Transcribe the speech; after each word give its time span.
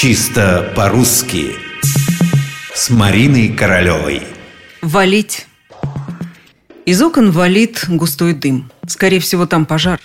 Чисто 0.00 0.72
по-русски. 0.76 1.56
С 2.72 2.88
Мариной 2.88 3.48
Королевой. 3.48 4.22
Валить. 4.80 5.48
Из 6.86 7.02
окон 7.02 7.32
валит 7.32 7.84
густой 7.88 8.34
дым. 8.34 8.70
Скорее 8.86 9.18
всего, 9.18 9.46
там 9.46 9.66
пожар. 9.66 9.98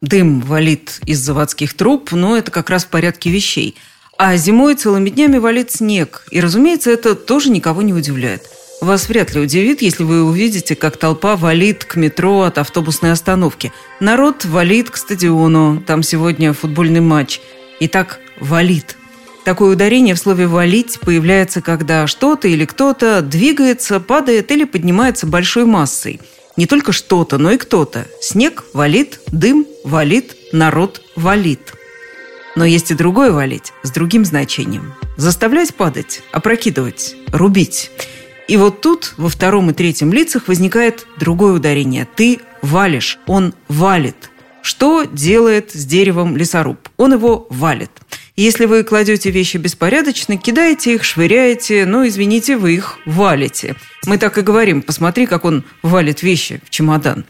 Дым 0.00 0.42
валит 0.42 1.00
из 1.06 1.18
заводских 1.18 1.74
труб, 1.74 2.12
но 2.12 2.36
это 2.36 2.52
как 2.52 2.70
раз 2.70 2.84
в 2.84 2.86
порядке 2.90 3.30
вещей. 3.30 3.74
А 4.16 4.36
зимой 4.36 4.76
целыми 4.76 5.10
днями 5.10 5.38
валит 5.38 5.72
снег. 5.72 6.24
И, 6.30 6.40
разумеется, 6.40 6.92
это 6.92 7.16
тоже 7.16 7.50
никого 7.50 7.82
не 7.82 7.92
удивляет. 7.92 8.42
Вас 8.80 9.08
вряд 9.08 9.34
ли 9.34 9.40
удивит, 9.40 9.82
если 9.82 10.04
вы 10.04 10.22
увидите, 10.22 10.76
как 10.76 10.96
толпа 10.98 11.34
валит 11.34 11.84
к 11.84 11.96
метро 11.96 12.42
от 12.42 12.58
автобусной 12.58 13.10
остановки. 13.10 13.72
Народ 13.98 14.44
валит 14.44 14.90
к 14.90 14.96
стадиону, 14.96 15.82
там 15.84 16.04
сегодня 16.04 16.52
футбольный 16.52 17.00
матч. 17.00 17.40
И 17.80 17.88
так 17.88 18.20
валит. 18.38 18.96
Такое 19.44 19.72
ударение 19.72 20.14
в 20.14 20.18
слове 20.18 20.46
«валить» 20.46 21.00
появляется, 21.00 21.60
когда 21.62 22.06
что-то 22.06 22.46
или 22.46 22.64
кто-то 22.64 23.22
двигается, 23.22 23.98
падает 23.98 24.52
или 24.52 24.62
поднимается 24.62 25.26
большой 25.26 25.64
массой. 25.64 26.20
Не 26.56 26.66
только 26.66 26.92
что-то, 26.92 27.38
но 27.38 27.50
и 27.50 27.56
кто-то. 27.56 28.06
Снег 28.20 28.64
валит, 28.72 29.20
дым 29.28 29.66
валит, 29.82 30.36
народ 30.52 31.02
валит. 31.16 31.74
Но 32.54 32.64
есть 32.64 32.92
и 32.92 32.94
другое 32.94 33.32
валить, 33.32 33.72
с 33.82 33.90
другим 33.90 34.24
значением. 34.24 34.94
Заставлять 35.16 35.74
падать, 35.74 36.22
опрокидывать, 36.30 37.16
рубить. 37.32 37.90
И 38.46 38.56
вот 38.56 38.80
тут, 38.80 39.14
во 39.16 39.28
втором 39.28 39.70
и 39.70 39.72
третьем 39.72 40.12
лицах, 40.12 40.46
возникает 40.46 41.06
другое 41.18 41.54
ударение. 41.54 42.06
Ты 42.14 42.40
валишь, 42.60 43.18
он 43.26 43.54
валит. 43.66 44.30
Что 44.60 45.04
делает 45.04 45.72
с 45.72 45.84
деревом 45.84 46.36
лесоруб? 46.36 46.88
Он 46.96 47.14
его 47.14 47.46
валит. 47.50 47.90
Если 48.36 48.64
вы 48.64 48.82
кладете 48.82 49.30
вещи 49.30 49.58
беспорядочно, 49.58 50.38
кидаете 50.38 50.94
их, 50.94 51.04
швыряете, 51.04 51.84
ну, 51.84 52.06
извините, 52.06 52.56
вы 52.56 52.74
их 52.74 52.98
валите. 53.04 53.76
Мы 54.06 54.16
так 54.16 54.38
и 54.38 54.42
говорим, 54.42 54.80
посмотри, 54.80 55.26
как 55.26 55.44
он 55.44 55.64
валит 55.82 56.22
вещи 56.22 56.62
в 56.64 56.70
чемодан. 56.70 57.26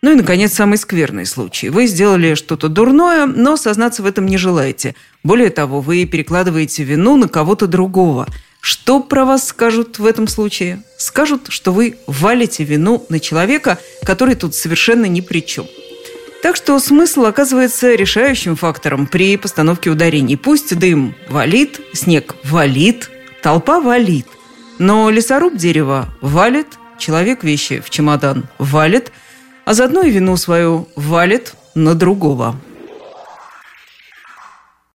Ну 0.00 0.12
и, 0.12 0.14
наконец, 0.14 0.54
самый 0.54 0.78
скверный 0.78 1.26
случай. 1.26 1.68
Вы 1.68 1.86
сделали 1.86 2.34
что-то 2.34 2.68
дурное, 2.68 3.26
но 3.26 3.58
сознаться 3.58 4.02
в 4.02 4.06
этом 4.06 4.24
не 4.24 4.38
желаете. 4.38 4.94
Более 5.22 5.50
того, 5.50 5.80
вы 5.82 6.06
перекладываете 6.06 6.84
вину 6.84 7.16
на 7.16 7.28
кого-то 7.28 7.66
другого. 7.66 8.26
Что 8.62 9.00
про 9.00 9.26
вас 9.26 9.48
скажут 9.48 9.98
в 9.98 10.06
этом 10.06 10.26
случае? 10.26 10.82
Скажут, 10.96 11.48
что 11.50 11.70
вы 11.72 11.98
валите 12.06 12.64
вину 12.64 13.04
на 13.10 13.20
человека, 13.20 13.78
который 14.04 14.34
тут 14.36 14.54
совершенно 14.54 15.04
ни 15.04 15.20
при 15.20 15.40
чем. 15.40 15.66
Так 16.42 16.56
что 16.56 16.78
смысл 16.78 17.24
оказывается 17.24 17.94
решающим 17.94 18.56
фактором 18.56 19.06
при 19.06 19.36
постановке 19.36 19.90
ударений. 19.90 20.36
Пусть 20.36 20.78
дым 20.78 21.14
валит, 21.28 21.80
снег 21.92 22.36
валит, 22.44 23.10
толпа 23.42 23.80
валит. 23.80 24.26
Но 24.78 25.10
лесоруб 25.10 25.56
дерева 25.56 26.08
валит, 26.20 26.68
человек 26.98 27.42
вещи 27.42 27.80
в 27.80 27.90
чемодан 27.90 28.44
валит, 28.58 29.10
а 29.64 29.74
заодно 29.74 30.02
и 30.02 30.10
вину 30.10 30.36
свою 30.36 30.88
валит 30.94 31.54
на 31.74 31.94
другого. 31.94 32.56